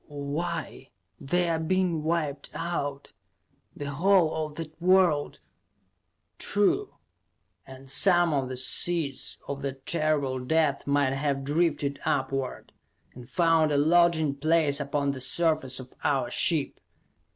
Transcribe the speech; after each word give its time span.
"Why 0.07 0.89
they're 1.19 1.59
being 1.59 2.01
wiped 2.01 2.49
out; 2.55 3.11
the 3.75 3.91
whole 3.91 4.33
of 4.33 4.55
that 4.55 4.81
world" 4.81 5.37
"True. 6.49 6.95
And 7.67 7.87
some 7.87 8.33
of 8.33 8.49
the 8.49 8.57
seeds 8.57 9.37
of 9.47 9.61
that 9.61 9.85
terrible 9.85 10.39
death 10.39 10.87
might 10.87 11.13
have 11.13 11.43
drifted 11.43 11.99
upward, 12.03 12.73
and 13.13 13.29
found 13.29 13.71
a 13.71 13.77
lodging 13.77 14.33
place 14.33 14.79
upon 14.79 15.11
the 15.11 15.21
surface 15.21 15.79
of 15.79 15.93
our 16.03 16.31
ship. 16.31 16.79